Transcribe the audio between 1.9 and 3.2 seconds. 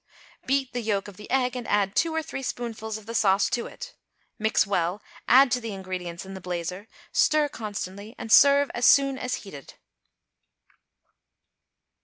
two or three spoonfuls of the